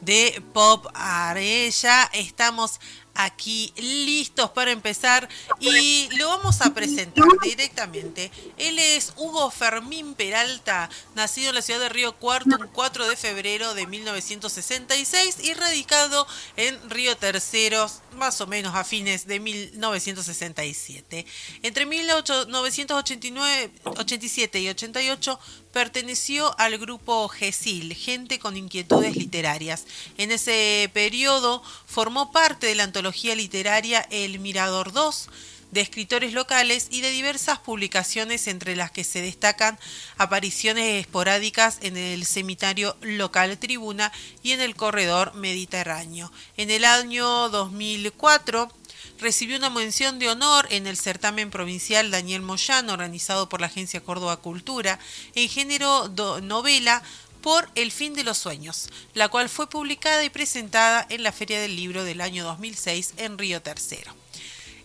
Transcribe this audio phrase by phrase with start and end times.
[0.00, 2.08] De Pop Arella.
[2.12, 2.78] Estamos
[3.14, 8.30] aquí listos para empezar y lo vamos a presentar directamente.
[8.58, 13.16] Él es Hugo Fermín Peralta, nacido en la ciudad de Río Cuarto un 4 de
[13.16, 21.26] febrero de 1966 y radicado en Río Tercero más o menos a fines de 1967.
[21.62, 25.38] Entre 1989, 87 y 88
[25.72, 29.86] perteneció al grupo GESIL, Gente con Inquietudes Literarias.
[30.18, 35.28] En ese periodo formó parte de la antología literaria El Mirador 2,
[35.74, 39.76] de escritores locales y de diversas publicaciones entre las que se destacan
[40.16, 44.12] apariciones esporádicas en el semitario local Tribuna
[44.44, 46.30] y en el corredor Mediterráneo.
[46.56, 48.70] En el año 2004
[49.18, 54.00] recibió una mención de honor en el certamen provincial Daniel Moyano organizado por la Agencia
[54.00, 55.00] Córdoba Cultura
[55.34, 56.08] en género
[56.40, 57.02] novela
[57.42, 61.60] por El fin de los sueños, la cual fue publicada y presentada en la Feria
[61.60, 64.23] del Libro del año 2006 en Río Tercero.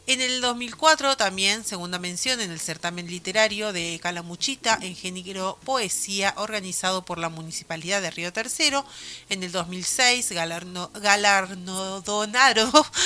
[0.10, 6.34] En el 2004 también segunda mención en el certamen literario de Calamuchita en género poesía
[6.38, 8.84] organizado por la Municipalidad de Río Tercero.
[9.30, 10.96] En el 2006 galardonado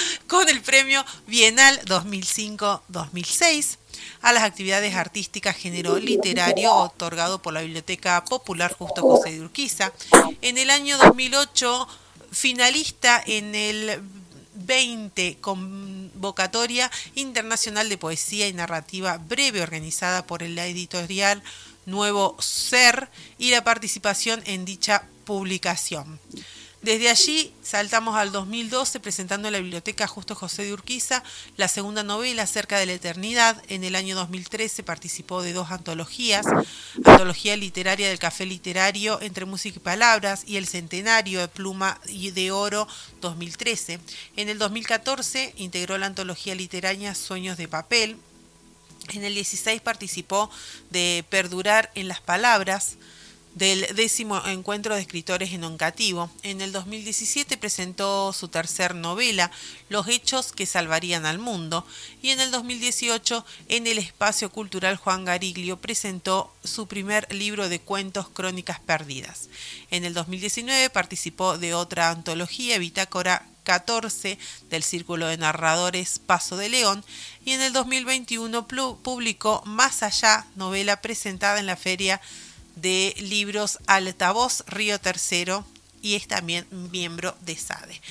[0.29, 3.79] con el premio Bienal 2005-2006
[4.21, 9.91] a las actividades artísticas género literario otorgado por la Biblioteca Popular Justo José de Urquiza.
[10.42, 11.86] En el año 2008
[12.31, 14.02] finalista en el
[14.65, 21.43] 20 convocatoria internacional de poesía y narrativa breve organizada por la editorial
[21.85, 26.19] Nuevo Ser y la participación en dicha publicación.
[26.83, 31.23] Desde allí saltamos al 2012 presentando en la Biblioteca Justo José de Urquiza
[31.55, 33.64] la segunda novela Cerca de la Eternidad.
[33.70, 36.45] En el año 2013 participó de dos antologías,
[37.05, 42.32] Antología Literaria del Café Literario entre Música y Palabras y El Centenario de Pluma y
[42.32, 42.86] de Oro
[43.22, 44.02] 2013.
[44.36, 48.17] En el 2014 integró la antología literaria Sueños de Papel.
[49.14, 50.52] En el 16 participó
[50.89, 52.98] de Perdurar en las Palabras
[53.55, 56.30] del décimo encuentro de escritores en Oncativo.
[56.41, 59.52] En el 2017 presentó su tercer novela,
[59.89, 61.86] Los hechos que salvarían al mundo,
[62.21, 67.80] y en el 2018 en el Espacio Cultural Juan Gariglio presentó su primer libro de
[67.80, 69.49] cuentos Crónicas Perdidas.
[69.92, 74.37] En el 2019 participó de otra antología, Bitácora 14
[74.69, 77.03] del Círculo de Narradores Paso de León
[77.45, 82.19] y en el 2021 publicó Más Allá, novela presentada en la Feria
[82.76, 85.66] de libros Altavoz Río Tercero
[86.02, 88.02] y es también miembro de SADE.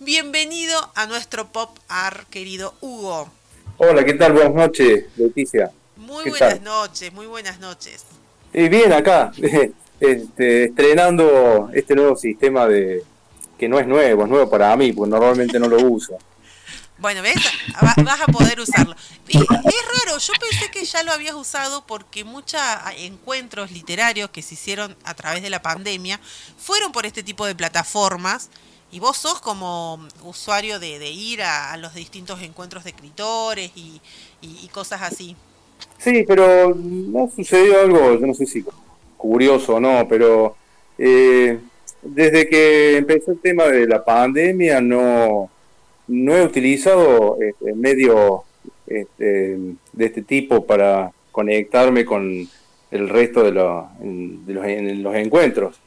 [0.00, 3.30] Bienvenido a nuestro Pop Art, querido Hugo.
[3.78, 4.32] Hola, ¿qué tal?
[4.32, 5.70] Buenas noches, Leticia.
[5.96, 8.04] Muy buenas noches, muy buenas noches.
[8.52, 9.32] Y bien, acá,
[10.00, 13.02] este, estrenando este nuevo sistema de
[13.58, 16.16] que no es nuevo, es nuevo para mí, porque normalmente no lo uso.
[16.98, 17.36] Bueno, ¿ves?
[17.80, 18.94] Vas a poder usarlo.
[19.28, 22.60] Y es raro, yo pensé que ya lo habías usado porque muchos
[22.96, 26.18] encuentros literarios que se hicieron a través de la pandemia
[26.56, 28.50] fueron por este tipo de plataformas.
[28.90, 34.00] Y vos sos como usuario de, ir a, los distintos encuentros de escritores y,
[34.72, 35.36] cosas así.
[35.98, 38.64] Sí, pero no sucedió algo, yo no sé si
[39.16, 40.56] curioso o no, pero
[40.96, 41.58] eh,
[42.02, 45.50] desde que empezó el tema de la pandemia no
[46.08, 48.40] no he utilizado este, medios
[48.86, 49.58] este,
[49.92, 52.48] de este tipo para conectarme con
[52.90, 55.78] el resto de, los, en, los encuentros.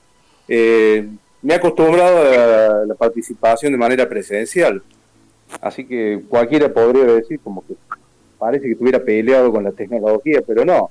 [0.47, 1.07] Eh,
[1.41, 4.81] me he acostumbrado a la participación de manera presencial,
[5.59, 7.73] así que cualquiera podría decir como que
[8.37, 10.89] parece que estuviera peleado con la tecnología, pero no.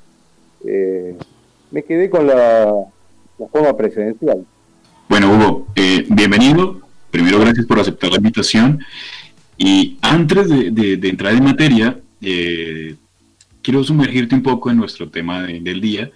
[0.65, 1.17] Eh,
[1.71, 2.73] me quedé con la,
[3.51, 4.45] forma presencial.
[5.09, 6.81] Bueno, Hugo, eh, bienvenido.
[7.11, 8.81] Primero, gracias por aceptar la invitación.
[9.63, 12.95] Y antes de, entrar en materia, eh,
[13.61, 16.11] quiero sumergirte un poco en nuestro tema del día.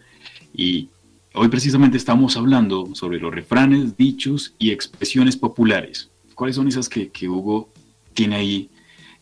[0.55, 0.89] Y
[1.35, 6.11] hoy precisamente estamos hablando sobre los refranes, dichos y expresiones populares.
[6.35, 7.69] ¿Cuáles son esas que, Hugo
[8.15, 8.71] tiene ahí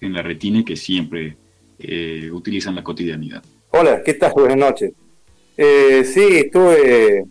[0.00, 1.36] en la retina y que siempre
[1.80, 3.42] eh, utiliza en la cotidianidad?
[3.70, 4.30] Hola, ¿qué tal?
[4.36, 4.92] Buenas noches.
[5.56, 7.24] Eh, sí, estuve,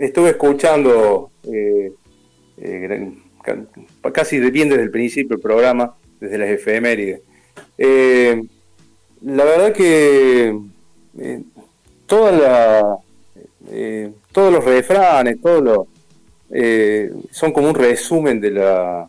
[0.00, 1.92] estuve escuchando eh,
[2.58, 3.12] eh,
[4.12, 7.20] casi bien desde el principio el programa, desde las efemérides.
[7.78, 10.56] la verdad que
[12.06, 12.98] toda la,
[14.32, 15.86] todos los refranes, todos los,
[17.30, 19.08] son como un resumen de la,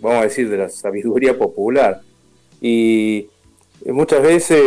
[0.00, 2.00] vamos a decir, de la sabiduría popular.
[2.60, 3.28] Y
[3.86, 4.60] muchas veces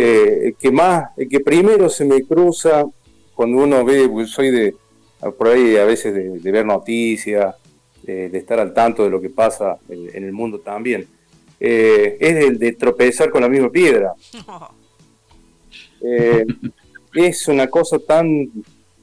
[0.44, 2.86] el que más, el que primero se me cruza
[3.36, 4.76] cuando uno ve, pues, soy de
[5.38, 7.56] por ahí a veces de, ver noticias,
[8.04, 11.08] de estar al tanto de lo que pasa en, el mundo también,
[11.60, 14.14] eh, es el de tropezar con la misma piedra.
[16.02, 16.46] Eh,
[17.14, 18.50] es una cosa tan,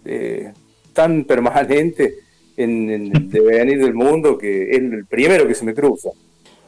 [0.03, 0.51] eh,
[0.95, 2.21] tan permanente
[2.57, 6.09] en, en el devenir del mundo que es el primero que se me cruza.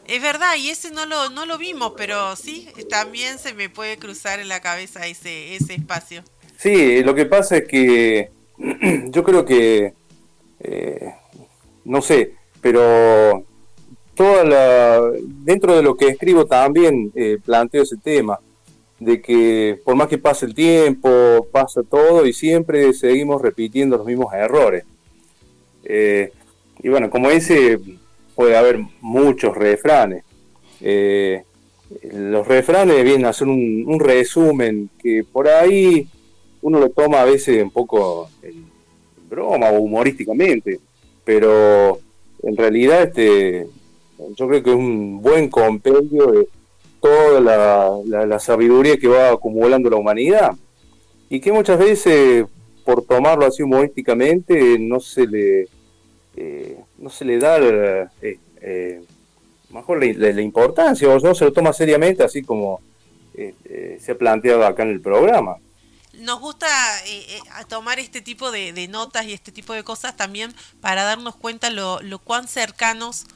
[0.07, 3.99] Es verdad, y ese no lo, no lo vimos, pero sí, también se me puede
[3.99, 6.25] cruzar en la cabeza ese, ese espacio.
[6.57, 8.31] Sí, lo que pasa es que
[9.11, 9.93] yo creo que,
[10.61, 11.15] eh,
[11.85, 13.45] no sé, pero
[15.45, 18.39] dentro de lo que escribo también eh, planteo ese tema,
[18.99, 24.07] de que por más que pase el tiempo, pasa todo y siempre seguimos repitiendo los
[24.07, 24.85] mismos errores.
[25.85, 26.33] Eh,
[26.83, 27.79] y bueno, como ese
[28.35, 30.25] puede haber muchos refranes.
[30.81, 31.43] Eh,
[32.13, 36.07] los refranes vienen a ser un, resumen que por ahí
[36.61, 38.67] uno lo toma a veces un poco en
[39.29, 40.79] broma o humorísticamente,
[41.25, 41.99] pero
[42.43, 43.67] en realidad este,
[44.37, 46.49] yo creo que es un buen compendio de
[47.01, 50.53] toda la, sabiduría que va acumulando la humanidad
[51.29, 52.47] y que muchas veces
[52.85, 55.69] por tomarlo así humorísticamente no se le
[56.37, 59.03] eh, no se le da eh, eh,
[59.71, 62.81] mejor la, importancia o no se lo toma seriamente así como
[63.35, 65.59] se ha planteado acá en el programa.
[66.15, 66.67] Nos gusta
[67.69, 72.01] tomar este tipo de, notas y este tipo de cosas también para darnos cuenta lo,
[72.03, 73.27] lo cuán cercanos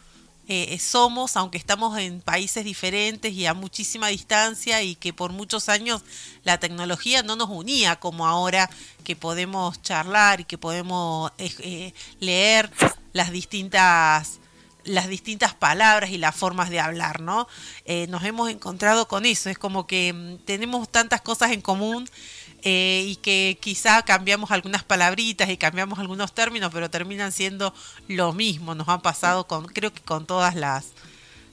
[0.55, 5.71] eh, somos, aunque estamos en países diferentes y a muchísima distancia y que por muchos
[5.71, 6.03] años
[6.45, 8.69] la tecnología no nos unía como ahora
[9.03, 12.71] que podemos charlar y que podemos eh, eh, leer
[13.15, 14.41] las distintas
[14.85, 17.47] las distintas palabras y las formas de hablar, ¿no?
[18.09, 22.11] nos hemos encontrado con eso, es como que mm, tenemos tantas cosas en común
[22.63, 27.75] eh, y que quizá cambiamos algunas palabritas y cambiamos algunos términos, pero terminan siendo
[28.09, 28.75] lo mismo.
[28.75, 30.93] Nos han pasado con, creo que con todas las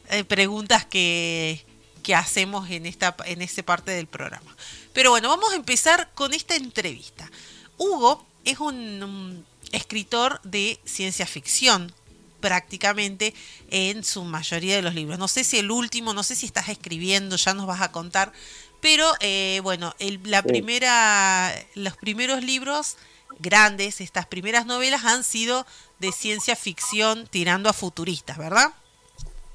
[0.10, 1.66] eh, preguntas que,
[2.04, 4.56] que hacemos en esta en esa parte del programa.
[4.94, 7.30] Pero bueno, vamos a empezar con esta entrevista.
[7.78, 11.94] Hugo es un escritor de ciencia ficción,
[12.40, 13.34] prácticamente
[13.70, 15.20] en su mayoría de los libros.
[15.20, 18.32] No sé si el último, no sé si estás escribiendo, ya nos vas a contar,
[18.82, 19.94] pero eh, bueno,
[20.24, 22.98] la primera, los primeros libros
[23.40, 25.66] grandes, estas primeras novelas han sido
[26.00, 28.68] de ciencia ficción tirando a futuristas, ¿verdad?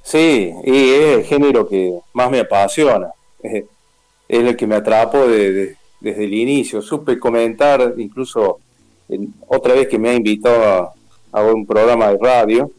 [0.02, 3.08] Sí, y es el género que más me apasiona.
[3.42, 3.64] Es,
[4.28, 6.82] el que me atrapó desde el inicio.
[6.82, 8.58] Supe comentar, incluso
[9.46, 12.70] otra vez que me ha invitado a, a, un programa de radio,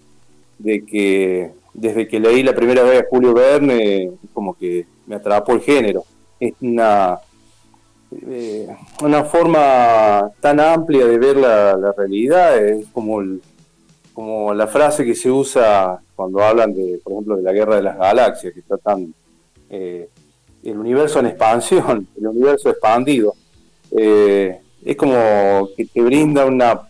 [0.58, 5.54] de que desde que leí la primera vez a Julio Verne, como que me atrapó
[5.54, 6.04] el género
[6.40, 7.20] es una,
[8.28, 8.68] eh,
[9.02, 13.22] una forma tan amplia de ver la, realidad, es como,
[14.14, 17.84] como la frase que se usa cuando hablan de, por ejemplo, de la guerra de
[17.84, 19.14] las galaxias, que está tan
[19.70, 20.10] eh,
[20.64, 23.34] el universo en expansión, el universo expandido,
[23.98, 26.82] eh, es como que te brinda una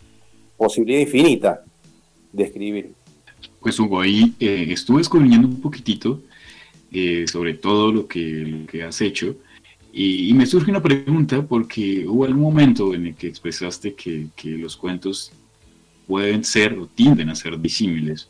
[0.57, 1.63] posibilidad infinita
[2.31, 2.93] de escribir.
[3.59, 6.19] Pues Hugo, ahí estuve escudriñando un poquitito
[6.91, 9.35] eh, sobre todo lo que, has hecho.
[9.91, 14.75] Y, me surge una pregunta porque hubo algún momento en el que expresaste que, los
[14.75, 15.31] cuentos
[16.07, 18.27] pueden ser o tienden a ser disímiles.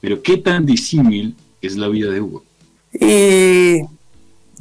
[0.00, 2.44] Pero ¿qué tan disímil es la vida de Hugo?
[2.92, 3.82] Y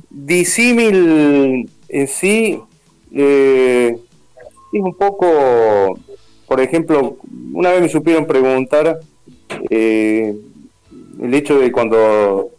[0.10, 2.60] disímil en sí
[3.13, 3.98] eh,
[4.71, 6.00] es un poco,
[6.48, 7.17] por ejemplo,
[7.53, 9.00] una vez me supieron preguntar
[9.69, 10.36] eh,
[11.21, 12.51] el hecho de cuando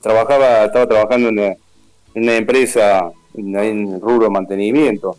[0.00, 1.56] trabajaba, estaba trabajando en
[2.14, 5.16] una, empresa en, rubro de mantenimiento.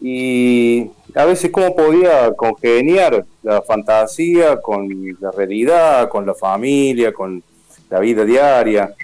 [0.00, 4.88] Y a veces cómo podía congeniar la fantasía con
[5.20, 7.42] la realidad, con la familia, con
[7.90, 8.94] la vida diaria.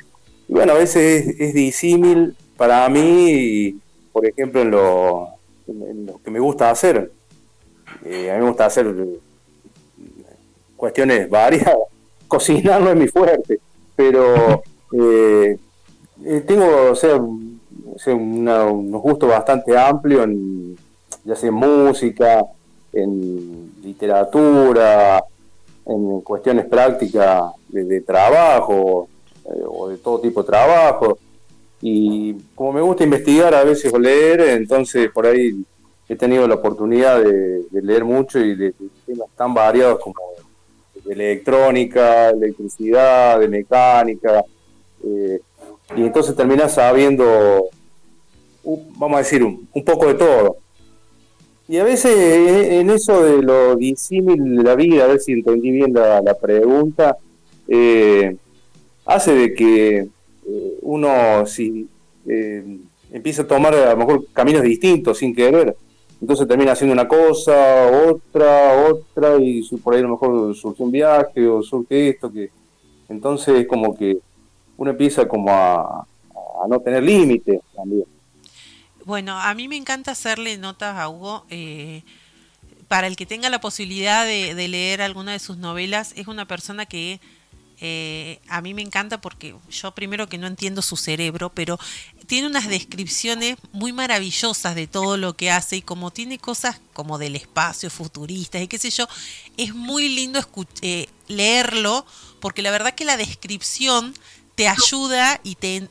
[0.48, 3.78] Y bueno, a veces es, disímil para mí,
[4.12, 7.10] por ejemplo, en lo, que me gusta hacer.
[8.04, 8.94] Eh, a mí me gusta hacer
[10.76, 11.76] cuestiones variadas.
[12.28, 13.60] Cocinar no es mi fuerte
[13.96, 14.62] pero
[14.92, 15.58] eh,
[16.24, 20.76] eh, tengo o sea, unos gustos bastante amplios en,
[21.24, 22.44] ya sea en música,
[22.92, 25.24] en literatura,
[25.86, 29.08] en cuestiones prácticas de, trabajo
[29.44, 31.18] eh, o de todo tipo de trabajo.
[31.80, 35.64] Y como me gusta investigar a veces o leer, entonces por ahí
[36.08, 38.74] he tenido la oportunidad de, leer mucho y de,
[39.04, 40.16] temas tan variados como
[41.06, 44.44] de electrónica, electricidad, de mecánica.
[45.04, 45.40] Eh,
[45.96, 47.68] y entonces terminas sabiendo,
[48.96, 50.56] vamos a decir, un, poco de todo.
[51.68, 55.70] Y a veces en eso de lo disímil de la vida, a ver si entendí
[55.70, 57.16] bien la, pregunta,
[57.68, 58.36] eh,
[59.04, 61.88] hace de que eh, uno si
[63.12, 65.76] empieza a tomar a lo mejor caminos distintos sin querer,
[66.20, 70.90] entonces termina haciendo una cosa, otra, otra, y por ahí a lo mejor surge un
[70.90, 72.50] viaje o surge esto, que
[73.08, 74.18] entonces es como que
[74.76, 76.06] uno empieza como a,
[76.68, 78.04] no tener límites también.
[79.04, 81.44] Bueno, a mí me encanta hacerle notas a Hugo.
[81.48, 82.02] Eh,
[82.88, 86.86] para el que tenga la posibilidad de leer alguna de sus novelas, es una persona
[86.86, 87.20] que
[87.80, 91.78] eh, a mí me encanta porque yo primero que no entiendo su cerebro, pero
[92.26, 97.18] tiene unas descripciones muy maravillosas de todo lo que hace y como tiene cosas como
[97.18, 99.06] del espacio, futuristas y qué sé yo,
[99.56, 100.40] es muy lindo
[100.80, 102.06] eh, leerlo
[102.40, 104.14] porque la verdad que la descripción
[104.56, 105.82] te ayuda y te,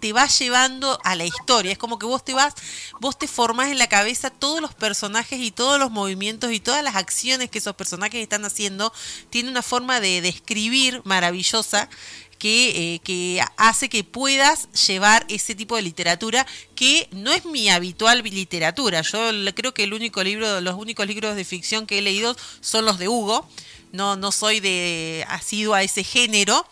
[0.00, 1.72] te, va llevando a la historia.
[1.72, 2.54] Es como que vos te vas,
[3.00, 6.84] vos te formás en la cabeza todos los personajes y todos los movimientos y todas
[6.84, 8.92] las acciones que esos personajes están haciendo.
[9.28, 11.90] Tiene una forma de describir maravillosa
[12.38, 17.70] que, eh, que, hace que puedas llevar ese tipo de literatura que no es mi
[17.70, 19.02] habitual literatura.
[19.02, 22.84] Yo creo que el único libro, los únicos libros de ficción que he leído son
[22.84, 23.48] los de Hugo.
[23.90, 26.64] No, no soy de asido a ese género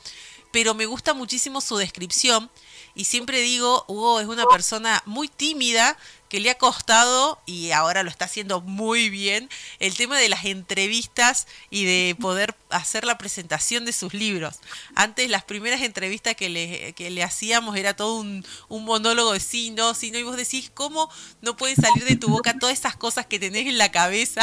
[0.51, 2.51] pero me gusta muchísimo su descripción
[2.95, 5.97] y siempre digo, Hugo es una persona muy tímida
[6.29, 9.49] que le ha costado y ahora lo está haciendo muy bien
[9.81, 14.61] el tema de las entrevistas y de poder hacer la presentación de sus libros.
[14.95, 19.71] Antes las primeras entrevistas que le, que le hacíamos era todo un, monólogo de sí,
[19.71, 21.11] no, sí, no, y vos decís, ¿cómo
[21.43, 24.43] no pueden salir de tu boca todas esas cosas que tenés en la cabeza?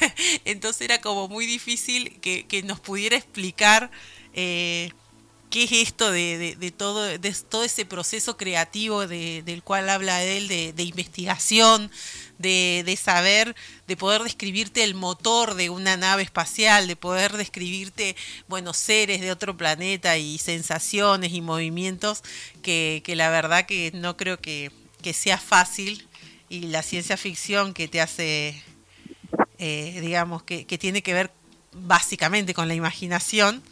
[0.44, 3.90] Entonces era como muy difícil que, que nos pudiera explicar.
[4.34, 4.92] Eh,
[5.50, 10.48] qué es esto de, de, todo, de todo ese proceso creativo del cual habla él,
[10.48, 11.90] de, investigación,
[12.38, 18.16] de, saber, de poder describirte el motor de una nave espacial, de poder describirte,
[18.48, 22.22] bueno, seres de otro planeta y sensaciones y movimientos
[22.62, 24.70] que, la verdad que no creo que,
[25.14, 26.06] sea fácil
[26.50, 28.62] y la ciencia ficción que te hace,
[29.58, 31.30] eh, digamos, que tiene que ver
[31.72, 33.62] básicamente con la imaginación,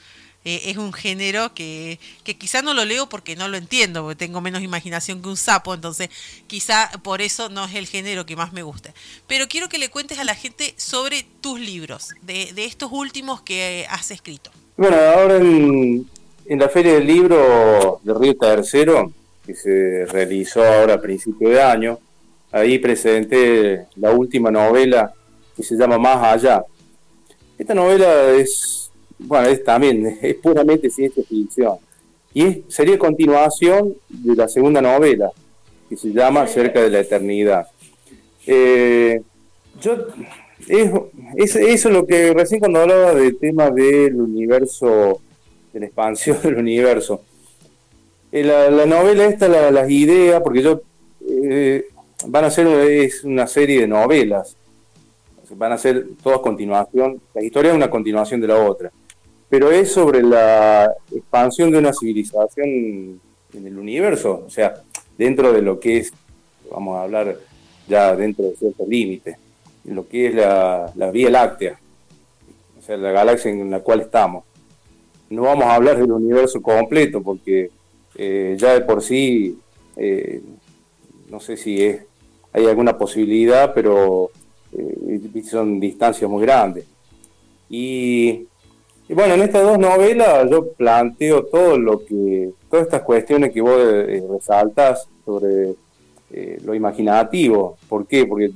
[0.46, 4.14] eh, es un género que, que quizá no lo leo porque no lo entiendo, porque
[4.14, 6.08] tengo menos imaginación que un sapo, entonces
[6.46, 8.94] quizá por eso no es el género que más me gusta.
[9.26, 13.42] Pero quiero que le cuentes a la gente sobre tus libros, de, de estos últimos
[13.42, 14.52] que has escrito.
[14.76, 16.08] Bueno, ahora en,
[16.46, 19.12] en la Feria del Libro de Río Tercero,
[19.44, 21.98] que se realizó ahora a principio de año,
[22.52, 25.12] ahí presenté la última novela
[25.56, 26.62] que se llama Más Allá.
[27.58, 28.85] Esta novela es
[29.18, 31.76] bueno, es también, es puramente ciencia ficción.
[32.34, 35.30] Y sería continuación de la segunda novela,
[35.88, 37.66] que se llama Cerca de la Eternidad.
[38.46, 39.22] Eh,
[39.80, 39.96] yo,
[40.68, 45.20] es, eso es lo que recién cuando hablaba del tema del universo,
[45.72, 47.22] de la expansión del universo.
[48.30, 50.82] Eh, la, novela esta, las ideas, porque yo,
[51.26, 51.86] eh,
[52.26, 54.56] van a ser es una serie de novelas,
[55.50, 58.92] van a ser todas continuación, la historia es una continuación de la otra
[59.48, 63.20] pero es sobre la expansión de una civilización
[63.54, 64.82] en el universo, o sea,
[65.16, 66.12] dentro de lo que es,
[66.70, 67.36] vamos a hablar
[67.88, 69.36] ya dentro de ciertos límites,
[69.84, 71.78] lo que es la, Vía Láctea,
[72.78, 74.44] o sea, la galaxia en la cual estamos.
[75.30, 77.70] No vamos a hablar del universo completo porque
[78.16, 79.58] eh, ya de por sí,
[79.96, 80.40] eh,
[81.30, 82.02] no sé si es,
[82.52, 84.30] hay alguna posibilidad, pero
[84.72, 86.86] eh, son distancias muy grandes.
[87.68, 88.46] Y
[89.08, 93.60] y bueno, en estas dos novelas yo planteo todo lo que, todas estas cuestiones que
[93.60, 95.74] vos eh, resaltas sobre
[96.32, 97.76] eh, lo imaginativo.
[97.88, 98.26] ¿Por qué?
[98.26, 98.50] Porque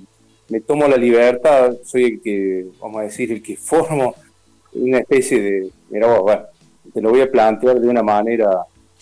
[0.49, 4.14] me tomo la libertad, soy el que, vamos a decir, el que formo
[4.73, 6.42] una especie de, mira vos, bueno,
[6.92, 8.49] te lo voy a plantear de una manera,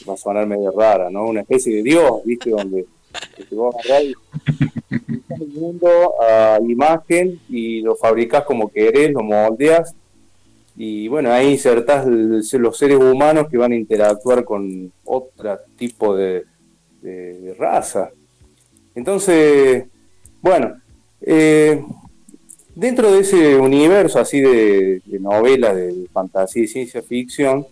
[0.06, 1.26] va a sonar medio rara, ¿no?
[1.26, 2.50] Una especie de Dios, ¿viste?
[2.50, 2.86] Donde
[3.48, 4.02] te vos agarrás
[5.40, 5.88] el mundo
[6.20, 9.94] a imagen y lo fabricás como querés, lo moldeas
[10.80, 16.44] y bueno, ahí insertás los seres humanos que van a interactuar con otro tipo de,
[17.58, 18.10] raza.
[18.94, 19.86] Entonces,
[20.40, 20.80] bueno,
[21.20, 21.82] Eh,
[22.76, 27.66] dentro de ese universo así de, novelas de fantasía y ciencia ficción,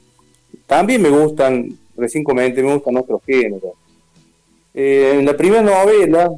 [0.66, 3.74] también me gustan, recién comenté, me gustan otros géneros.
[4.74, 6.28] Eh, en la primera novela,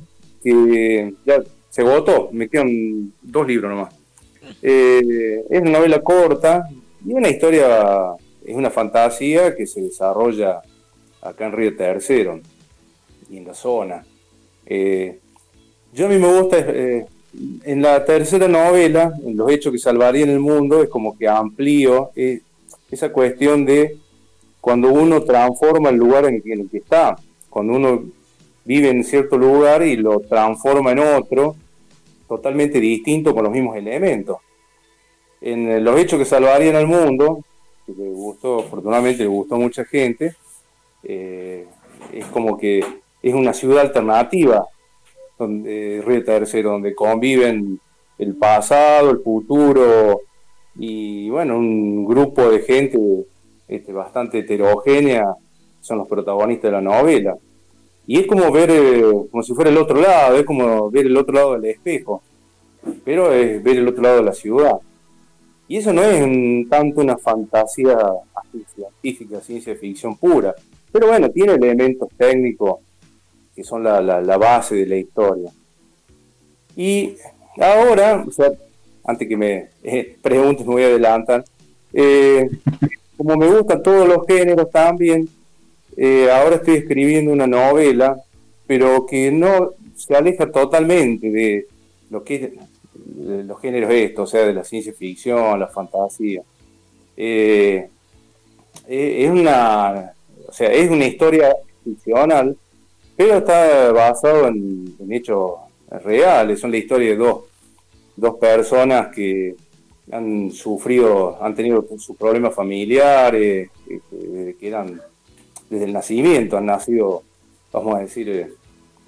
[0.42, 3.98] que ya se votó, me quedan dos libros nomás.
[4.62, 6.69] Eh, es una novela corta
[7.05, 8.14] y una historia,
[8.45, 10.61] es una fantasía que se desarrolla
[11.23, 12.40] acá en Río Tercero
[13.31, 14.05] y en la zona.
[14.67, 15.19] Eh,
[15.93, 17.07] yo a mí me gusta, eh,
[17.64, 22.11] en la tercera novela, en Los hechos que salvarían el mundo, es como que amplío
[22.90, 23.99] esa cuestión de
[24.61, 27.17] cuando uno transforma el lugar en el, que está,
[27.49, 28.05] cuando uno
[28.64, 31.57] vive en cierto lugar y lo transforma en otro,
[32.28, 34.38] totalmente distinto con los mismos elementos.
[35.40, 37.44] En Los hechos que salvarían al mundo,
[37.87, 40.35] que le gustó, afortunadamente le gustó a mucha gente,
[41.02, 42.85] es como que
[43.23, 44.66] es una ciudad alternativa,
[45.38, 47.80] donde Río Tercero, donde conviven
[48.18, 50.23] el pasado, el futuro
[50.76, 52.99] y bueno, un grupo de gente
[53.66, 55.35] este, bastante heterogénea
[55.80, 57.37] son los protagonistas de la novela.
[58.09, 61.17] Y es como ver, eh, como si fuera el otro lado, es como ver el
[61.19, 62.23] otro lado del espejo,
[63.05, 64.79] pero es ver el otro lado de la ciudad.
[65.69, 67.99] Y eso no es tanto una fantasía
[68.75, 70.55] científica, ciencia ficción pura,
[70.91, 72.79] pero bueno, tiene elementos técnicos
[73.55, 75.50] que son la, la, base de la historia.
[76.75, 77.15] Y
[77.61, 78.50] ahora, o sea,
[79.05, 81.45] antes que me eh, preguntes, me voy a adelantar,
[81.93, 82.49] eh,
[83.19, 85.29] como me gustan todos los géneros también,
[86.00, 88.17] eh, ahora estoy escribiendo una novela,
[88.67, 91.67] pero que no se aleja totalmente de
[92.09, 92.50] lo que es
[93.47, 96.43] los géneros estos, o sea, de la ciencia ficción, la fantasía.
[97.17, 97.90] es
[99.31, 100.12] una,
[100.47, 102.57] o sea, es una historia ficcional,
[103.17, 105.55] pero está basado en, hechos
[105.90, 107.44] reales, son la historia de dos,
[108.16, 109.57] dos personas que
[110.12, 115.01] han sufrido, han tenido sus problemas familiares, que, eran
[115.68, 117.22] desde el nacimiento, han nacido,
[117.72, 118.52] vamos a decir, eh,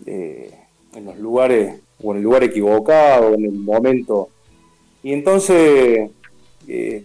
[0.06, 0.54] eh,
[0.94, 4.28] en los lugares, o en el lugar equivocado, en el momento.
[5.02, 6.10] Y entonces
[6.68, 7.04] eh,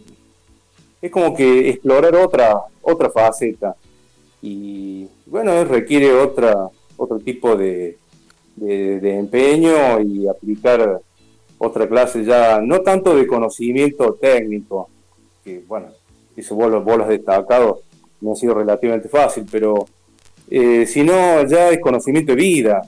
[1.01, 3.75] es como que explorar otra, otra faceta.
[4.41, 7.97] Y bueno, requiere otra, otro tipo de,
[8.55, 11.01] de, empeño y aplicar
[11.57, 14.89] otra clase ya, no tanto de conocimiento técnico,
[15.43, 15.87] que bueno,
[16.35, 17.81] eso vos, vos lo has destacado,
[18.25, 19.88] no ha sido relativamente fácil, pero
[20.49, 22.81] eh, sino ya es conocimiento de vida.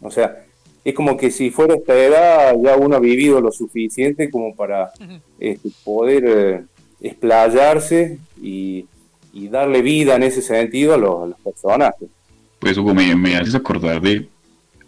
[0.00, 0.44] O sea,
[0.84, 4.92] es como que si fuera esta edad ya uno ha vivido lo suficiente como para
[5.38, 6.64] este, poder eh,
[7.00, 8.86] explayarse y,
[9.32, 12.08] y, darle vida en ese sentido a los, a los personajes.
[12.58, 14.28] Pues Hugo, me, me haces acordar de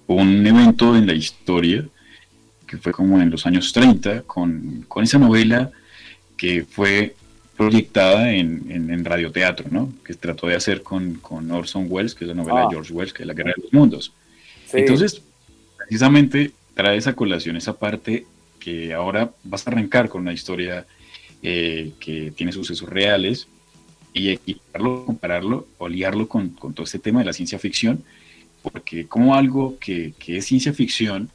[0.06, 1.87] un evento en la historia
[2.68, 5.70] que fue como en los años 30 con, esa novela
[6.37, 7.16] que fue
[7.58, 9.92] proyectada en, en, radioteatro, ¿no?
[10.04, 12.70] Que trató de hacer con, Orson Welles, que es la novela de ah.
[12.70, 14.12] George Wells, que es La Guerra de los Mundos.
[14.72, 15.20] Entonces,
[15.76, 18.26] precisamente trae esa colación, esa parte
[18.60, 20.86] que ahora vas a arrancar con una historia
[21.42, 23.48] eh, que tiene sucesos reales,
[24.14, 28.02] y equiparlo, compararlo o liarlo con, con, todo este tema de la ciencia ficción,
[28.62, 31.30] porque como algo que, que es ciencia ficción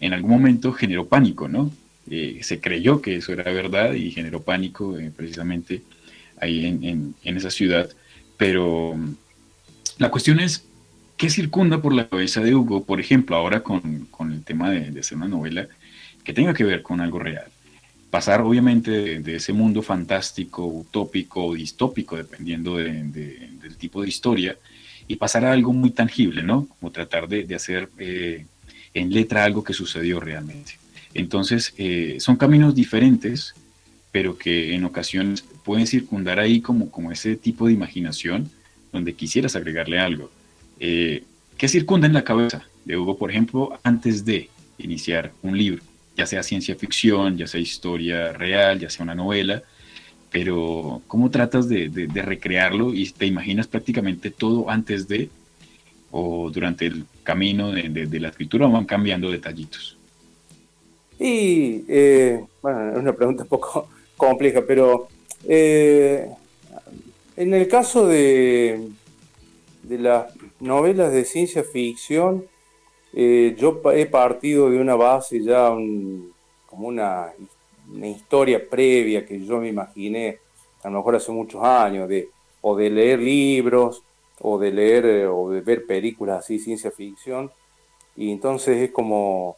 [0.00, 1.70] en algún momento generó pánico, ¿no?
[2.10, 5.82] Eh, se creyó que eso era verdad y generó pánico eh, precisamente
[6.40, 7.88] ahí en, en, esa ciudad,
[8.36, 9.14] pero mm,
[9.98, 10.66] la cuestión es,
[11.16, 14.90] ¿qué circunda por la cabeza de Hugo, por ejemplo, ahora con, con el tema de,
[14.90, 15.66] de hacer una novela
[16.22, 17.46] que tenga que ver con algo real?
[18.16, 24.56] pasar obviamente de, ese mundo fantástico, utópico o distópico, dependiendo del tipo de historia,
[25.06, 26.66] y pasar a algo muy tangible, ¿no?
[26.66, 28.46] Como tratar de, hacer eh,
[28.94, 30.78] en letra algo que sucedió realmente.
[31.18, 33.54] Entonces, eh, son caminos diferentes,
[34.12, 38.50] pero que en ocasiones pueden circundar ahí como, como ese tipo de imaginación
[38.92, 40.30] donde quisieras agregarle algo.
[40.80, 41.24] Eh,
[41.58, 44.48] ¿Qué circunda en la cabeza de Hugo, por ejemplo, antes de
[44.78, 45.82] iniciar un libro?
[46.16, 49.62] ya sea ciencia ficción, ya sea historia real, ya sea una novela,
[50.30, 55.30] pero ¿cómo tratas de, recrearlo y te imaginas prácticamente todo antes de
[56.10, 59.95] o durante el camino de, la escritura van cambiando detallitos?
[61.18, 65.08] Y, eh, bueno, es una pregunta un poco compleja, pero
[65.44, 66.30] eh,
[67.36, 68.88] en el caso de,
[69.82, 72.44] de las novelas de ciencia ficción,
[73.12, 77.32] eh, yo he partido de una base ya, como una,
[78.02, 80.38] historia previa que yo me imaginé,
[80.82, 82.28] a lo mejor hace muchos años, de,
[82.60, 84.02] o de leer libros,
[84.40, 87.50] o de leer, eh, o de ver películas así, ciencia ficción,
[88.16, 89.56] y entonces es como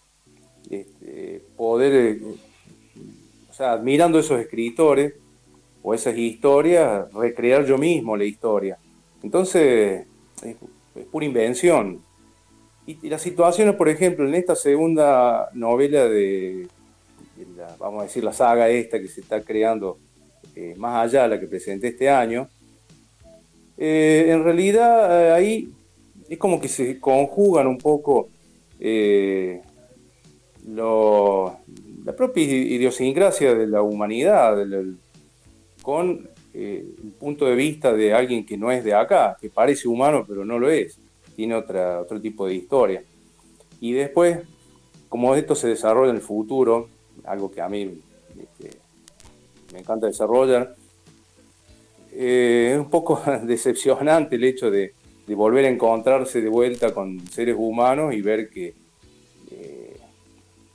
[0.71, 2.21] este, poder, eh,
[3.49, 5.15] o sea, admirando esos escritores
[5.83, 8.79] o esas historias, recrear yo mismo la historia.
[9.23, 10.07] Entonces,
[10.43, 10.57] es,
[11.11, 12.01] pura invención.
[12.87, 16.67] Y, las situaciones, por ejemplo, en esta segunda novela de,
[17.79, 19.99] vamos a decir, la saga esta que se está creando
[20.55, 22.49] eh, más allá de la que presenté este año,
[23.77, 25.73] eh, en realidad ahí
[26.29, 28.29] es como que se conjugan un poco
[30.75, 34.57] la propia idiosincrasia de la humanidad,
[35.83, 39.89] con eh, el punto de vista de alguien que no es de acá, que parece
[39.89, 40.99] humano pero no lo es,
[41.37, 43.03] tiene otra, otro tipo de historia.
[43.81, 44.41] Y después,
[45.09, 46.89] como esto se desarrolla en el futuro,
[47.25, 48.01] algo que a mí
[48.41, 48.79] este,
[49.73, 50.75] me encanta desarrollar,
[52.13, 54.95] eh, es un poco decepcionante el hecho de,
[55.27, 58.75] de volver a encontrarse de vuelta con seres humanos y ver que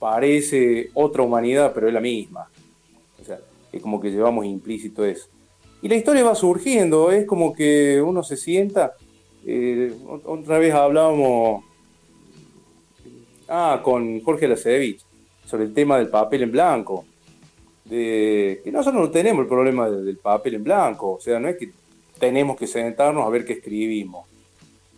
[0.04, 2.50] parece otra humanidad, pero es la misma.
[3.22, 3.40] O sea,
[3.72, 5.28] es como que llevamos implícito eso.
[5.80, 8.92] Y la historia va surgiendo, es como que uno se sienta.
[9.46, 9.94] Eh,
[10.26, 11.64] otra vez hablábamos
[13.48, 15.00] ah, con Jorge Lacevich
[15.46, 17.06] sobre el tema del papel en blanco.
[17.86, 21.56] De que nosotros no tenemos el problema del papel en blanco, o sea, no es
[21.56, 21.70] que
[22.18, 24.26] tenemos que sentarnos a ver qué escribimos.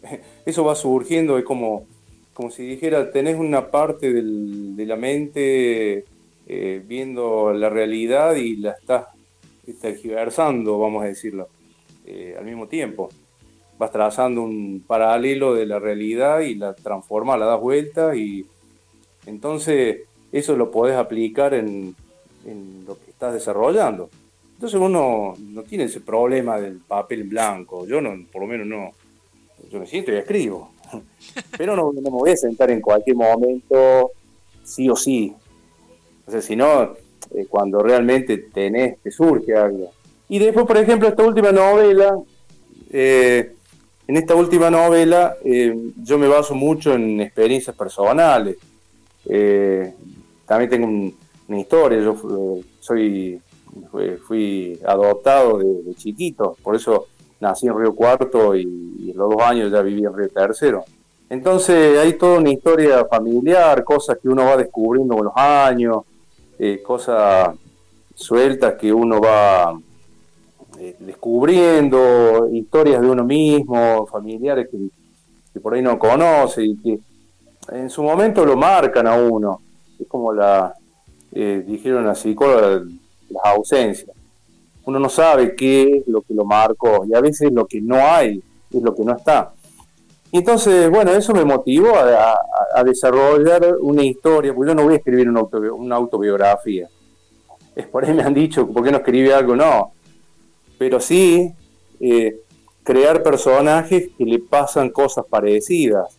[0.44, 1.86] Eso va surgiendo, es como
[2.36, 6.04] como si dijera, tenés una parte de la mente
[6.46, 9.06] eh, viendo la realidad y la estás
[9.80, 11.48] tergiversando, vamos a decirlo,
[12.04, 13.08] eh, al mismo tiempo.
[13.78, 18.44] Vas trazando un paralelo de la realidad y la transformas, la das vuelta y
[19.24, 21.96] entonces eso lo podés aplicar en,
[22.86, 24.10] lo que estás desarrollando.
[24.52, 28.90] Entonces uno no tiene ese problema del papel blanco, yo no, por lo menos no,
[29.70, 30.75] yo me siento y escribo.
[31.56, 34.10] Pero no, me voy a sentar en cualquier momento,
[34.64, 35.34] sí o sí.
[36.26, 36.94] O sea, si no,
[37.34, 39.90] eh, cuando realmente tenés, te surge algo.
[40.28, 42.18] Y después, por ejemplo, esta última novela,
[42.90, 43.52] eh,
[44.08, 48.56] en esta última novela eh, yo me baso mucho en experiencias personales.
[50.46, 51.12] también tengo
[51.48, 53.40] una historia, yo soy
[54.26, 57.08] fui, adoptado de, chiquito, por eso
[57.40, 58.62] nací en Río Cuarto y,
[58.98, 60.84] y, los dos años ya viví en Río Tercero.
[61.28, 66.04] Entonces hay toda una historia familiar, cosas que uno va descubriendo con los años,
[66.58, 67.54] eh, cosas
[68.14, 69.78] sueltas que uno va
[70.78, 76.98] eh, descubriendo, historias de uno mismo, familiares que, por ahí no conoce y que
[77.72, 79.60] en su momento lo marcan a uno.
[79.98, 80.74] Es como la,
[81.32, 82.82] eh, dijeron las psicólogas,
[83.30, 84.15] las ausencias
[84.86, 87.96] uno no sabe qué es lo que lo marcó y a veces lo que no
[87.96, 89.52] hay es lo que no está.
[90.30, 94.96] Y entonces, bueno, eso me motivó a, desarrollar una historia, porque yo no voy a
[94.98, 96.88] escribir una, autobiografía.
[97.74, 99.56] Es por ahí me han dicho, ¿por qué no escribe algo?
[99.56, 99.92] No.
[100.78, 101.52] Pero sí
[102.00, 102.40] eh,
[102.82, 106.16] crear personajes que le pasan cosas parecidas.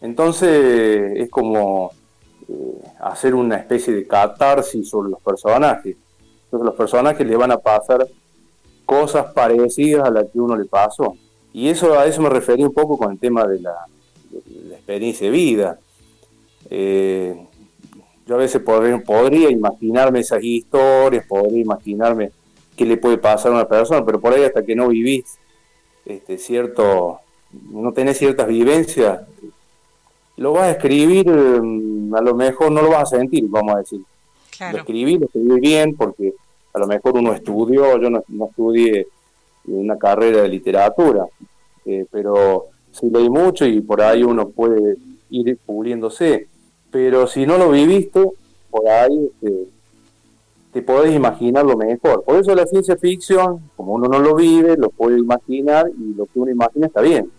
[0.00, 1.90] Entonces es como
[2.48, 5.96] eh, hacer una especie de catarsis sobre los personajes.
[6.54, 8.06] Entonces los personajes le van a pasar
[8.86, 11.16] cosas parecidas a las que uno le pasó.
[11.52, 13.74] Y eso a eso me refería un poco con el tema de la,
[14.70, 15.80] experiencia de vida.
[16.70, 17.44] Eh,
[18.24, 22.30] yo a veces podría, imaginarme esas historias, podría imaginarme
[22.76, 25.38] qué le puede pasar a una persona, pero por ahí hasta que no vivís
[26.06, 27.18] este, cierto,
[27.72, 29.22] no tenés ciertas vivencias,
[30.36, 33.78] lo vas a escribir, mm, a lo mejor no lo vas a sentir, vamos a
[33.78, 34.00] decir.
[34.60, 36.34] Lo escribí, lo escribí bien, porque
[36.74, 39.06] a lo mejor uno estudió, yo no, estudié
[39.66, 41.24] una carrera de literatura,
[41.86, 44.96] eh, pero sí leí mucho y por ahí uno puede
[45.30, 46.48] ir puliéndose.
[46.90, 48.28] Pero si no lo viviste,
[48.70, 49.68] por ahí este,
[50.72, 52.24] te podés imaginar lo mejor.
[52.24, 56.26] Por eso la ciencia ficción, como uno no lo vive, lo puede imaginar y lo
[56.26, 57.30] que uno imagina está bien.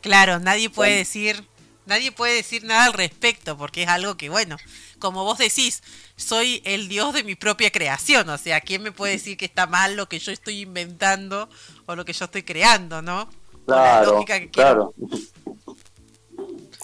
[0.00, 1.44] Claro, nadie puede decir,
[1.86, 4.56] nadie puede decir nada al respecto, porque es algo que, bueno,
[4.98, 5.82] como vos decís,
[6.16, 9.66] soy el dios de mi propia creación, o sea, ¿quién me puede decir que está
[9.66, 11.48] mal lo que yo estoy inventando
[11.86, 13.28] o lo que yo estoy creando, no?
[13.66, 14.94] Claro, claro.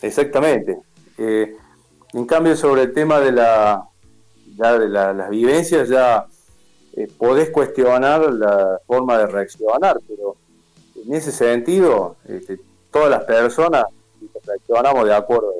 [0.03, 0.79] Exactamente.
[1.17, 1.57] Eh,
[2.13, 3.85] en cambio, sobre el tema de la,
[4.45, 6.27] de las vivencias, ya
[6.97, 10.37] eh, podés cuestionar la forma de reaccionar, pero
[11.05, 13.85] en ese sentido, este, todas las personas
[14.49, 15.53] reaccionamos de acuerdo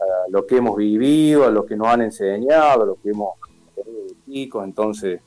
[0.00, 3.34] a lo que hemos vivido, a lo que nos han enseñado, a lo que hemos
[3.74, 5.20] tenido de chicos, entonces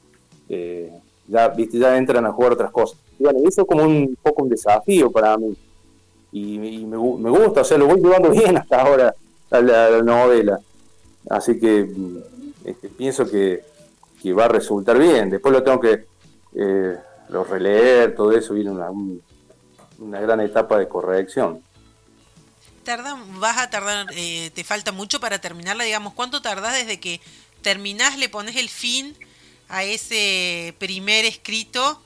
[0.48, 0.92] eh,
[1.28, 1.78] ya, ¿viste?
[1.78, 3.00] ya entran a jugar otras cosas.
[3.20, 5.56] Y bueno, eso es como un poco un desafío para mí.
[6.34, 9.14] Y, me, gusta, o sea, lo voy llevando bien hasta ahora
[9.50, 10.60] a la, novela.
[11.30, 12.18] así que mm,
[12.66, 13.64] este, pienso que,
[14.38, 15.30] va a resultar bien.
[15.30, 16.06] Después lo tengo que
[16.54, 16.98] eh,
[17.50, 18.90] releer, todo eso, viene una,
[20.00, 21.60] una gran etapa de corrección.
[22.84, 27.22] Tarda, vas a tardar, eh, te falta mucho para terminarla, digamos, ¿cuánto tardás desde que
[27.62, 29.16] terminás, le pones el fin
[29.70, 32.02] a ese primer escrito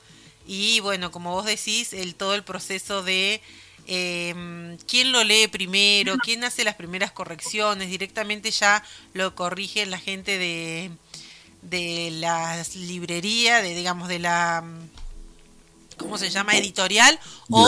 [0.46, 3.40] y bueno, como vos decís, el, todo el proceso de
[3.88, 9.98] eh, quién lo lee primero, quién hace las primeras correcciones, directamente ya lo corrige la
[9.98, 10.90] gente de,
[11.62, 14.64] de las librerías, de digamos de la
[15.96, 16.56] ¿cómo se llama?
[16.56, 17.18] editorial
[17.50, 17.66] o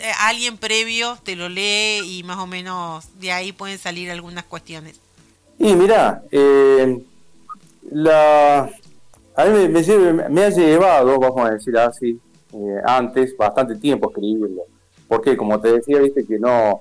[0.00, 4.44] eh, alguien previo te lo lee y más o menos de ahí pueden salir algunas
[4.44, 5.00] cuestiones.
[5.58, 7.02] Y mira, eh,
[7.90, 8.70] la,
[9.36, 12.18] a mí me, ha llevado, vamos a decir así,
[12.52, 14.62] eh, antes bastante tiempo escribirlo.
[15.08, 16.80] Porque como te decía, viste que no,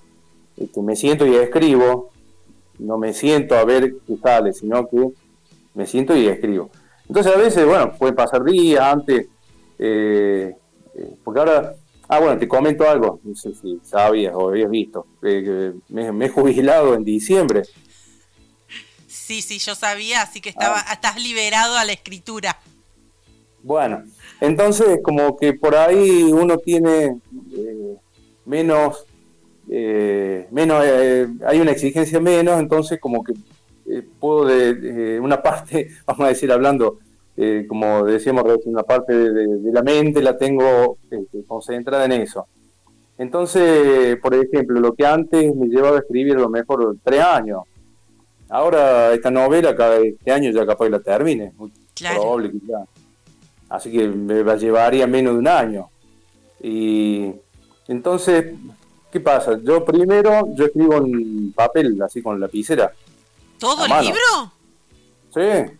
[0.55, 2.11] que me siento y escribo,
[2.79, 5.09] no me siento a ver qué sale, sino que
[5.73, 6.69] me siento y escribo.
[7.07, 9.27] Entonces a veces, bueno, pueden pasar días antes,
[9.77, 10.55] eh,
[10.97, 11.75] eh, porque ahora,
[12.07, 15.07] ah, bueno, te comento algo, no sé si sabías o habías visto,
[15.89, 17.63] me, me, he jubilado en diciembre.
[19.07, 20.93] Sí, sí, yo sabía, así que estaba, ah.
[20.93, 22.59] estás liberado a la escritura.
[23.63, 24.03] Bueno,
[24.41, 27.19] entonces como que por ahí uno tiene
[27.57, 27.97] eh,
[28.45, 29.05] menos,
[29.69, 30.85] eh, menos
[31.45, 33.33] hay una exigencia menos, entonces como que
[34.19, 36.99] puedo de, una parte, vamos a decir, hablando
[37.37, 42.47] eh, como decíamos una parte de, la mente la tengo este, concentrada en eso.
[43.17, 47.63] Entonces, por ejemplo, lo que antes me llevaba a escribir a lo mejor tres años,
[48.49, 52.85] ahora esta novela cada este año ya capaz que la termine, muy probable que ya.
[53.69, 55.89] Así que me llevaría menos de un año.
[56.61, 57.31] Y
[57.87, 58.53] entonces,
[59.11, 59.59] ¿qué pasa?
[59.61, 62.93] Yo primero, yo escribo en papel, así con lapicera.
[63.59, 64.51] ¿Todo el libro?
[65.33, 65.77] Sí.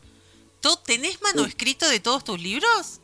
[0.85, 2.99] ¿Tenés manuscrito de todos tus libros?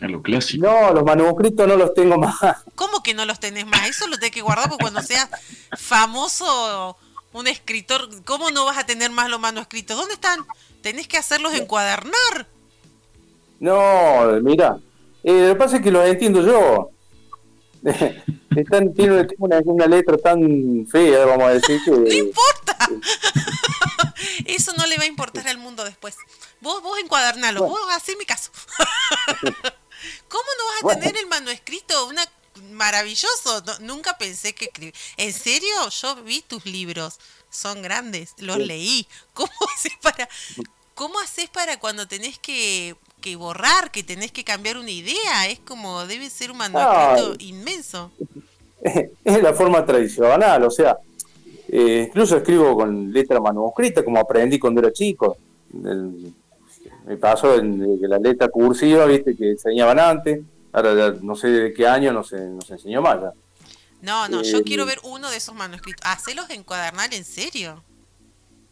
[0.00, 0.66] En lo clásico.
[0.66, 2.36] No, los manuscritos no los tengo más.
[2.74, 3.88] ¿Cómo que no los tenés más?
[3.88, 5.28] Eso lo tenés que guardar porque cuando seas
[5.76, 6.96] famoso
[7.32, 9.96] un escritor, ¿cómo no vas a tener más los manuscritos?
[9.96, 10.40] ¿Dónde están?
[10.82, 12.46] Tenés que hacerlos encuadernar.
[13.60, 14.78] No, mira,
[15.22, 16.90] eh, lo que pasa es que los entiendo yo.
[18.56, 21.90] Están, tiene una, una, letra tan fea, vamos a decir que...
[21.90, 22.76] ¡No importa!
[24.44, 26.16] Eso no le va a importar al mundo después.
[26.62, 28.52] Vos, vos encuadernalo, vos hacé mi caso.
[30.28, 32.06] ¿Cómo no vas a tener el manuscrito?
[32.06, 32.24] Una
[32.70, 33.64] maravilloso.
[33.80, 34.94] nunca pensé que escribir.
[35.16, 35.88] ¿En serio?
[35.90, 37.18] Yo vi tus libros.
[37.50, 38.34] Son grandes.
[38.38, 39.08] Los leí.
[39.34, 40.28] ¿Cómo haces para
[40.94, 45.48] cómo haces para cuando tenés que, que, borrar, que tenés que cambiar una idea?
[45.48, 48.12] Es como debe ser un manuscrito inmenso.
[49.24, 50.96] Es la forma tradicional, o sea,
[51.68, 55.36] eh, incluso escribo con letra manuscrita, como aprendí cuando era chico
[57.06, 60.40] me pasó en, la letra cursiva, viste, que enseñaban antes,
[60.72, 63.32] ahora no sé de qué año no se, nos enseñó más ya.
[64.00, 66.04] No, no, yo eh, quiero ver uno de esos manuscritos.
[66.04, 67.84] Hacelos encuadernar en serio.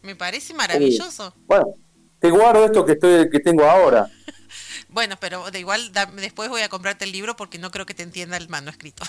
[0.01, 1.33] Me parece maravilloso.
[1.47, 1.73] bueno,
[2.19, 4.09] te guardo esto que estoy que tengo ahora.
[4.89, 8.03] bueno, pero de igual después voy a comprarte el libro porque no creo que te
[8.03, 9.03] entienda el manuscrito.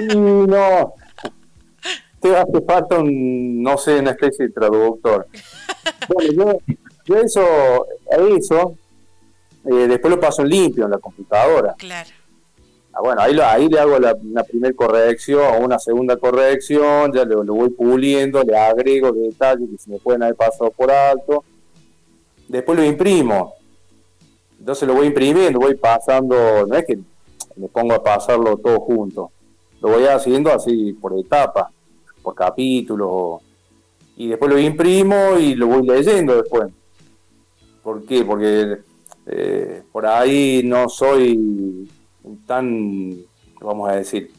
[0.14, 0.94] no.
[2.20, 5.28] Te hace falta un, no sé, una especie de traductor.
[6.08, 8.74] Bueno, yo, yo eso, eso
[9.64, 11.74] eh, después lo paso en limpio en la computadora.
[11.78, 12.10] Claro.
[12.92, 17.42] Ah, bueno, ahí, ahí le hago la, una primera corrección, una segunda corrección, ya lo,
[17.44, 21.44] voy puliendo, le agrego detalles que se me pueden haber pasado por alto.
[22.46, 23.54] Después lo imprimo.
[24.60, 26.98] Entonces lo voy imprimiendo, voy pasando, no es que
[27.56, 29.30] me pongo a pasarlo todo junto.
[29.80, 31.66] Lo voy haciendo así por etapas,
[32.22, 33.42] por capítulos.
[34.16, 36.68] Y después lo imprimo y lo voy leyendo después.
[37.84, 38.24] ¿Por qué?
[38.24, 38.78] Porque
[39.26, 41.86] eh, por ahí no soy
[42.46, 43.14] tan,
[43.60, 44.30] vamos a decir,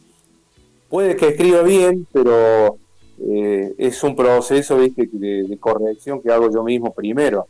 [0.89, 2.77] puede que escriba bien, pero
[3.19, 7.47] eh, es un proceso De, corrección que hago yo mismo primero.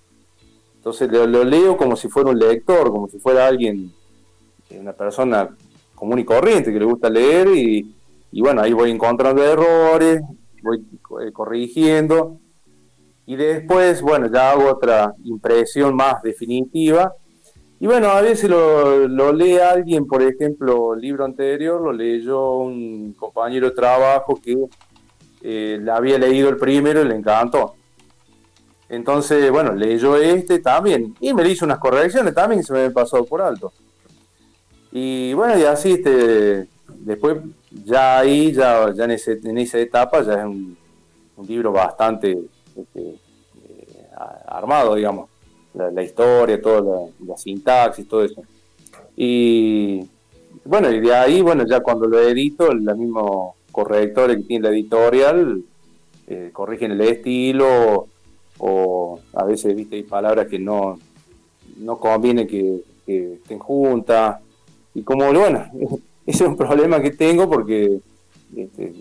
[0.75, 3.91] Entonces lo, leo como si fuera un lector, como si fuera alguien,
[4.69, 5.55] una persona
[5.95, 7.95] común y corriente que le gusta leer y,
[8.33, 10.21] y bueno, ahí voy encontrando errores,
[10.61, 10.85] voy
[11.25, 12.37] eh, corrigiendo
[13.27, 17.13] y después, bueno, ya hago otra impresión más definitiva.
[17.79, 23.13] Y bueno, a veces lo, lee alguien, por ejemplo, el libro anterior lo leyó un
[23.13, 24.55] compañero de trabajo que
[25.41, 27.73] eh, le había leído el primero y le encantó.
[28.87, 33.25] Entonces, bueno, leyó este también y me hizo unas correcciones también que se me pasó
[33.25, 33.73] por alto.
[34.91, 36.67] Y bueno, y así, este,
[36.99, 37.39] después
[37.83, 40.77] ya ahí, ya, ya en, ese, en esa etapa, ya es un
[41.47, 42.37] libro bastante
[42.77, 43.15] este,
[44.47, 45.29] armado, digamos,
[45.73, 48.41] la, historia, toda la, la, sintaxis, todo eso.
[49.15, 50.07] Y
[50.63, 54.73] bueno, y de ahí, bueno, ya cuando lo edito, el mismo corrector que tiene la
[54.73, 55.63] editorial
[56.27, 58.07] eh, corrigen el estilo
[58.57, 60.97] o, a veces, viste, hay palabras que no,
[61.77, 64.39] no conviene que, estén juntas.
[64.95, 65.65] Y como, bueno,
[66.25, 67.99] ese es un problema que tengo porque
[68.55, 68.93] este,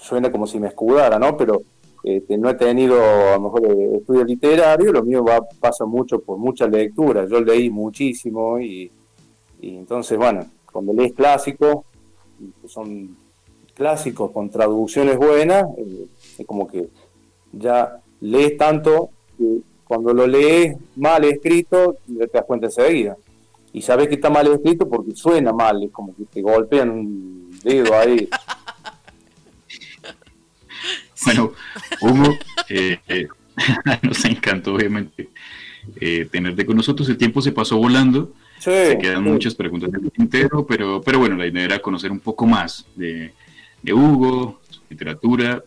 [0.00, 1.36] suena como si me escudara, ¿no?
[1.36, 1.62] Pero
[2.06, 3.66] este, no he tenido a lo mejor
[3.96, 8.92] estudio literario, lo mío va, pasa mucho por mucha lectura, yo leí muchísimo y,
[9.60, 11.78] entonces, bueno, cuando lees clásicos,
[12.62, 13.16] que son
[13.74, 16.06] clásicos con traducciones buenas, eh,
[16.38, 16.88] es como que
[17.50, 23.16] ya lees tanto que cuando lo lees mal escrito, te das cuenta enseguida.
[23.72, 27.50] Y sabes que está mal escrito porque suena mal, es como que te golpean un
[27.64, 28.28] dedo ahí.
[31.26, 31.52] Bueno,
[32.00, 33.26] Hugo, eh, eh,
[34.02, 35.28] nos encantó obviamente
[36.00, 37.08] eh, tenerte con nosotros.
[37.08, 38.32] El tiempo se pasó volando.
[38.60, 42.20] se quedan muchas preguntas en el tintero, pero, pero bueno, la idea era conocer un
[42.20, 43.32] poco más de,
[43.92, 45.62] Hugo, su literatura,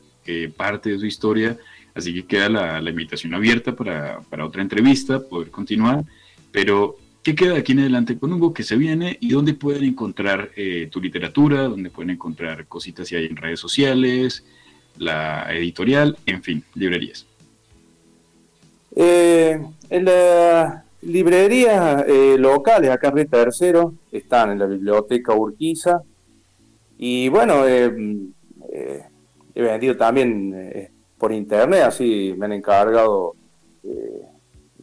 [0.56, 1.58] parte de su historia.
[1.94, 2.48] Así que queda
[2.80, 6.06] la, invitación abierta para, para, otra entrevista, poder continuar.
[6.54, 8.54] Pero, ¿qué queda aquí en adelante con Hugo?
[8.54, 9.18] ¿Qué se viene?
[9.20, 10.52] ¿Y dónde pueden encontrar
[10.90, 11.64] tu literatura?
[11.64, 14.46] ¿Dónde pueden encontrar cositas si hay en redes sociales?
[15.00, 17.26] La editorial, en fin, librerías.
[18.96, 19.60] Eh,
[19.90, 26.02] en las librerías eh, locales, acá en Tercero, están en la biblioteca Urquiza.
[26.98, 28.22] Y bueno, eh,
[29.56, 33.36] he vendido también por internet, así me han encargado,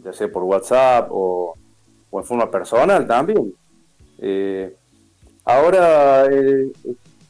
[0.03, 1.55] ya sea por WhatsApp o
[2.13, 3.53] en forma personal también.
[5.45, 6.27] ahora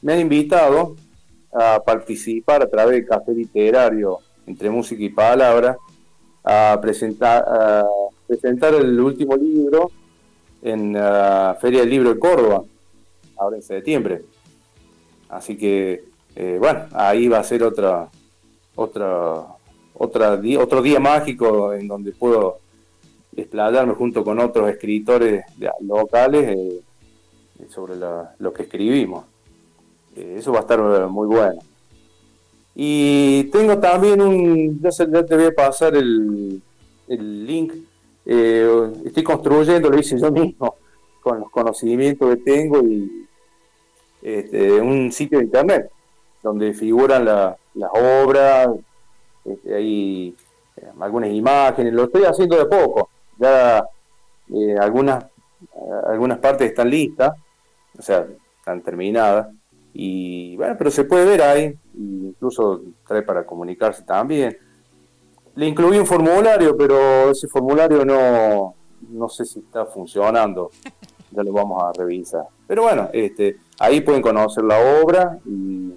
[0.03, 0.95] me han invitado
[1.53, 5.77] a participar a través del café literario entre música y palabra,
[6.45, 7.85] a presentar, a
[8.27, 9.91] presentar el último libro
[10.63, 12.63] en la Feria del Libro de Córdoba,
[13.37, 14.23] ahora en septiembre.
[15.29, 16.05] Así que,
[16.35, 18.09] eh, bueno, ahí va a ser otra,
[18.77, 19.47] otra,
[19.95, 22.59] otra, otro día mágico en donde puedo
[23.37, 25.45] explayarme junto con otros escritores
[25.81, 26.83] locales eh,
[27.69, 29.25] sobre lo que escribimos.
[30.17, 31.61] Eh, eso va a estar eh, muy bueno.
[32.75, 36.61] Y tengo también un, ya, te voy a pasar el,
[37.09, 37.75] el link,
[38.25, 40.75] eh, estoy construyendo, lo hice yo mismo,
[41.23, 43.27] con los conocimientos que tengo y
[44.21, 45.91] este, un sitio de internet
[46.43, 47.57] donde figuran las
[47.93, 48.69] obras,
[49.45, 50.37] este, hay
[51.01, 53.85] algunas imágenes, lo estoy haciendo de poco, ya
[54.81, 55.25] algunas,
[56.07, 57.33] algunas partes están listas,
[57.99, 58.27] o sea,
[58.59, 59.49] están terminadas,
[59.99, 64.55] y bueno, pero se puede ver ahí, incluso trae para comunicarse también.
[65.55, 68.75] Le incluí un formulario, pero ese formulario no,
[69.09, 70.71] no sé si está funcionando.
[71.33, 72.45] Ya lo vamos a revisar.
[72.69, 75.93] Pero bueno, este, ahí pueden conocer la obra y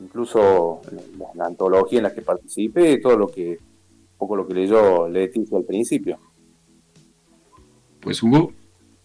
[0.00, 0.80] incluso
[1.34, 5.58] la, antología en la que participé todo lo que, un poco lo que leyó Leticia
[5.58, 6.18] al principio.
[8.00, 8.52] Pues Hugo,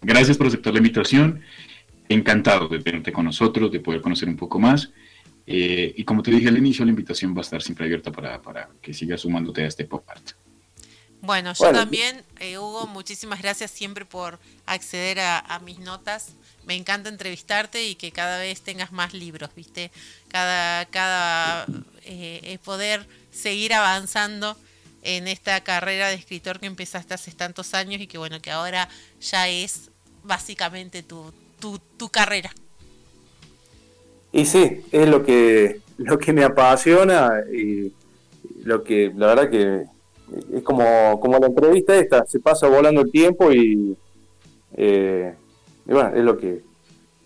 [0.02, 1.42] gracias por aceptar la invitación
[2.10, 4.90] encantado de tenerte con nosotros, de poder conocer un poco más.
[5.46, 8.42] Eh, y como te dije al inicio, la invitación va a estar siempre abierta para,
[8.42, 10.32] para que sigas sumándote a este pop art.
[11.22, 16.34] Bueno, yo también, eh, Hugo, muchísimas gracias siempre por acceder a, mis notas.
[16.66, 19.92] Me encanta entrevistarte y que cada vez tengas más libros, ¿viste?
[20.30, 21.66] Cada, cada
[22.06, 24.58] eh, poder seguir avanzando
[25.02, 28.88] en esta carrera de escritor que empezaste hace tantos años y que bueno, que ahora
[29.20, 29.92] ya es
[30.24, 32.52] básicamente tu, tu, carrera.
[34.32, 37.94] Y sí, es lo que, lo que me apasiona y
[38.64, 39.86] lo que, la verdad que
[40.54, 43.98] es como, como la entrevista esta, se pasa volando el tiempo y,
[44.76, 45.34] eh,
[45.86, 46.62] bueno, es lo que,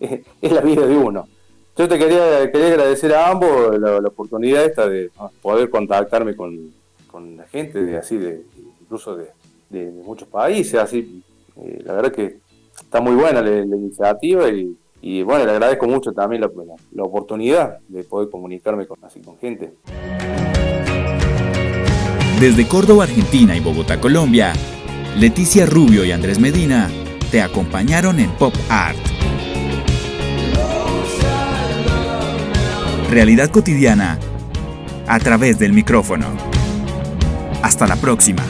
[0.00, 1.28] es, la vida de uno.
[1.76, 5.10] Yo te quería, quería agradecer a ambos la, oportunidad esta de
[5.42, 6.72] poder contactarme con,
[7.10, 8.42] con la gente de así, de
[8.80, 9.26] incluso de,
[9.70, 11.22] de, muchos países, así,
[11.56, 12.38] eh, la verdad que
[12.80, 18.30] está muy buena la, iniciativa y, bueno, le agradezco mucho también la, oportunidad de poder
[18.30, 19.74] comunicarme así, con gente.
[22.40, 24.52] Desde Córdoba, Argentina y Bogotá, Colombia,
[25.18, 26.90] Leticia Rubio y Andrés Medina
[27.30, 28.98] te acompañaron en Pop Art.
[33.10, 34.18] Realidad cotidiana
[35.06, 36.26] a través del micrófono.
[37.62, 38.42] Hasta la próxima.